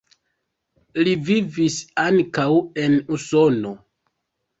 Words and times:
Li 1.07 1.11
vivis 1.27 1.75
ankaŭ 2.03 2.47
en 2.85 2.97
Usono. 3.19 3.75